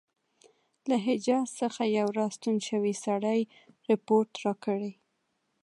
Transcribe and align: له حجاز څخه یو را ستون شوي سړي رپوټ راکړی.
له 0.89 0.95
حجاز 1.05 1.47
څخه 1.61 1.83
یو 1.97 2.07
را 2.17 2.25
ستون 2.35 2.57
شوي 2.67 2.93
سړي 3.05 3.39
رپوټ 3.89 4.27
راکړی. 4.45 4.91